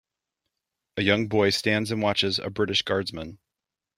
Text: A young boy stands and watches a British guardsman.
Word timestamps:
A 0.97 1.03
young 1.03 1.27
boy 1.27 1.51
stands 1.51 1.91
and 1.91 2.01
watches 2.01 2.39
a 2.39 2.49
British 2.49 2.81
guardsman. 2.81 3.37